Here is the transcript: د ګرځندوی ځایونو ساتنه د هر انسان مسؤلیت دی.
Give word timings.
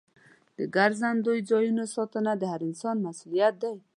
د 0.57 0.59
ګرځندوی 0.75 1.39
ځایونو 1.49 1.83
ساتنه 1.95 2.31
د 2.37 2.43
هر 2.51 2.61
انسان 2.69 2.95
مسؤلیت 3.07 3.55
دی. 3.63 3.75